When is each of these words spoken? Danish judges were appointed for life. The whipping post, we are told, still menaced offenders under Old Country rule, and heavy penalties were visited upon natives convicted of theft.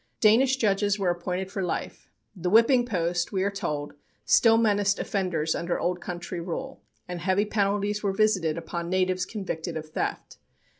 Danish 0.19 0.55
judges 0.57 0.97
were 0.97 1.11
appointed 1.11 1.51
for 1.51 1.61
life. 1.61 2.09
The 2.35 2.49
whipping 2.49 2.87
post, 2.87 3.31
we 3.31 3.43
are 3.43 3.51
told, 3.51 3.93
still 4.25 4.57
menaced 4.57 4.97
offenders 4.97 5.53
under 5.53 5.79
Old 5.79 6.01
Country 6.01 6.39
rule, 6.39 6.81
and 7.07 7.21
heavy 7.21 7.45
penalties 7.45 8.01
were 8.01 8.11
visited 8.11 8.57
upon 8.57 8.89
natives 8.89 9.27
convicted 9.27 9.77
of 9.77 9.89
theft. 9.89 10.39